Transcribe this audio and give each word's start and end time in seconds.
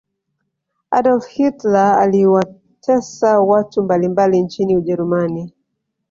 adolf 0.91 1.25
hitler 1.27 1.97
aliwateso 1.99 3.47
watu 3.47 3.83
mbalimbali 3.83 4.41
nchini 4.41 4.77
ujerumani 4.77 5.53